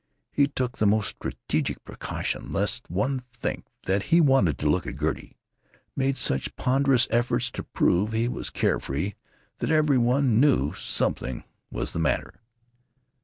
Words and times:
He 0.31 0.47
took 0.47 0.79
the 0.79 0.87
most 0.87 1.09
strategic 1.09 1.83
precautions 1.85 2.49
lest 2.51 2.87
some 2.87 2.95
one 2.95 3.23
think 3.31 3.67
that 3.85 4.05
he 4.09 4.19
wanted 4.19 4.57
to 4.57 4.67
look 4.67 4.87
at 4.87 4.97
Gertie; 4.99 5.37
made 5.95 6.17
such 6.17 6.55
ponderous 6.55 7.07
efforts 7.11 7.51
to 7.51 7.61
prove 7.61 8.11
he 8.11 8.27
was 8.27 8.49
care 8.49 8.79
free 8.79 9.13
that 9.59 9.69
every 9.69 9.99
one 9.99 10.39
knew 10.39 10.73
something 10.73 11.43
was 11.69 11.91
the 11.91 11.99
matter. 11.99 12.33